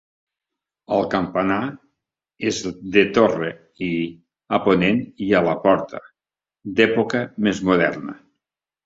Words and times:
El 0.95 1.03
campanar 1.09 1.57
és 2.51 2.61
de 2.95 3.03
torre 3.17 3.49
i 3.89 3.89
a 4.59 4.61
ponent 4.69 5.03
hi 5.27 5.29
ha 5.33 5.43
la 5.49 5.55
porta, 5.67 6.01
d'època 6.81 7.23
més 7.49 7.61
moderna. 7.69 8.17